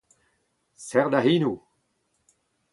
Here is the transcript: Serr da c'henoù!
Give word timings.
Serr 0.85 1.07
da 1.11 1.19
c'henoù! 1.25 1.57